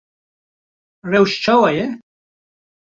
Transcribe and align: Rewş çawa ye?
Rewş 1.11 1.33
çawa 1.43 1.71
ye? 1.71 1.87